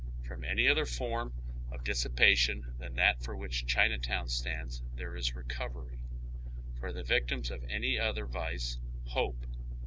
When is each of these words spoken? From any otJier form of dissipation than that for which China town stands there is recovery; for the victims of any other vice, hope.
From 0.25 0.43
any 0.43 0.63
otJier 0.63 0.97
form 0.97 1.31
of 1.71 1.83
dissipation 1.83 2.73
than 2.79 2.95
that 2.95 3.21
for 3.21 3.35
which 3.37 3.67
China 3.67 3.99
town 3.99 4.29
stands 4.29 4.81
there 4.95 5.15
is 5.15 5.35
recovery; 5.35 5.99
for 6.79 6.91
the 6.91 7.03
victims 7.03 7.51
of 7.51 7.63
any 7.69 7.99
other 7.99 8.25
vice, 8.25 8.79
hope. 9.09 9.45